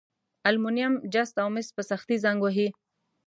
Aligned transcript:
المونیم، 0.49 0.93
جست 1.13 1.35
او 1.43 1.47
مس 1.53 1.67
په 1.75 1.81
سختي 1.89 2.15
زنګ 2.23 2.39
وهي. 2.41 2.67